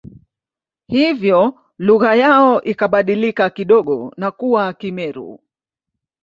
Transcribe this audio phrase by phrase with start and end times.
[0.87, 5.39] Hivyo lugha yao ikabadilika kidogo na kuwa Kimeru